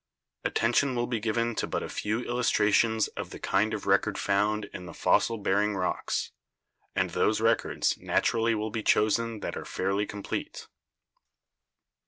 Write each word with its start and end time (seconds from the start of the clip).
Attention 0.43 0.95
will 0.95 1.05
be 1.05 1.19
given 1.19 1.53
to 1.53 1.67
but 1.67 1.83
a 1.83 1.87
few 1.87 2.21
illus 2.23 2.49
trations 2.51 3.07
of 3.15 3.29
the 3.29 3.37
kind 3.37 3.71
of 3.71 3.85
record 3.85 4.17
found 4.17 4.65
in 4.73 4.87
the 4.87 4.95
fossil 4.95 5.37
bearing 5.37 5.75
rocks, 5.75 6.31
and 6.95 7.11
those 7.11 7.39
records 7.39 7.95
naturally 7.99 8.55
will 8.55 8.71
be 8.71 8.81
chosen 8.81 9.41
that 9.41 9.55
are 9.55 9.63
fairly 9.63 10.07
complete. 10.07 10.65